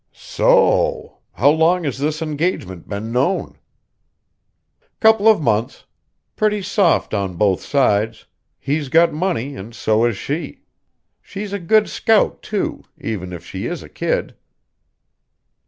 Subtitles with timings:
[0.13, 1.17] "So o!
[1.33, 3.59] How long has this engagement been known?"
[4.99, 5.85] "Couple of months.
[6.35, 8.25] Pretty soft on both sides;
[8.57, 10.63] he's got money and so has she.
[11.21, 14.33] She's a good scout, too, even if she is a kid."